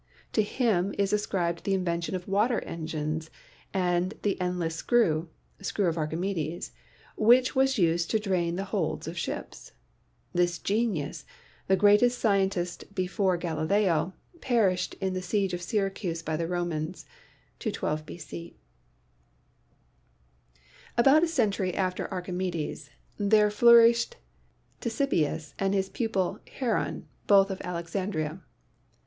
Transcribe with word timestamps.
To 0.33 0.41
him 0.41 0.95
is 0.97 1.13
ascribed 1.13 1.63
the 1.63 1.75
invention 1.75 2.15
of 2.15 2.27
war 2.27 2.59
engines 2.65 3.29
and 3.71 4.15
the 4.23 4.41
endless 4.41 4.73
screw 4.75 5.29
("screw 5.61 5.85
of 5.85 5.95
Archimedes") 5.95 6.71
which 7.15 7.55
was 7.55 7.77
used 7.77 8.09
to 8.09 8.17
drain 8.17 8.55
the 8.55 8.63
holds 8.63 9.07
of 9.07 9.15
ships. 9.15 9.73
This 10.33 10.57
genius, 10.57 11.23
"the 11.67 11.75
greatest 11.75 12.17
scientist 12.17 12.95
before 12.95 13.37
Galileo," 13.37 14.13
perished 14.41 14.95
in 14.95 15.13
the 15.13 15.21
siege 15.21 15.53
of 15.53 15.61
Syracuse 15.61 16.23
by 16.23 16.35
the 16.35 16.47
Romans 16.47 17.05
(212 17.59 18.03
B.C.). 18.03 18.55
About 20.97 21.21
a 21.21 21.27
century 21.27 21.75
after 21.75 22.11
Archimedes 22.11 22.89
there 23.19 23.51
flourished 23.51 24.15
AN 24.15 24.19
ANALYSIS 24.81 24.99
OF 24.99 24.99
MATTER 25.11 25.21
9 25.29 25.29
Ctesibius 25.33 25.53
and 25.59 25.73
his 25.75 25.89
pupil 25.89 26.39
Heron, 26.53 27.07
both 27.27 27.51
of 27.51 27.61
Alexandria. 27.61 28.41